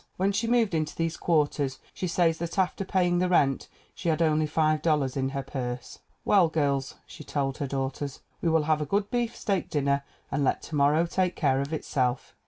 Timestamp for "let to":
10.43-10.75